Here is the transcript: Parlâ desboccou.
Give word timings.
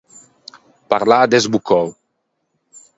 Parlâ 0.91 1.19
desboccou. 1.33 1.87